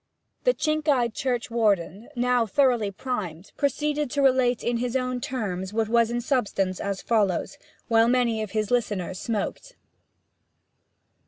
The 0.45 0.53
chink 0.55 0.87
eyed 0.87 1.13
churchwarden, 1.13 2.09
now 2.15 2.47
thoroughly 2.47 2.89
primed, 2.89 3.51
proceeded 3.55 4.09
to 4.09 4.23
relate 4.23 4.63
in 4.63 4.77
his 4.77 4.95
own 4.95 5.21
terms 5.21 5.73
what 5.73 5.89
was 5.89 6.09
in 6.09 6.21
substance 6.21 6.79
as 6.79 7.03
follows, 7.03 7.59
while 7.87 8.07
many 8.07 8.41
of 8.41 8.49
his 8.49 8.71
listeners 8.71 9.19
smoked. 9.19 9.75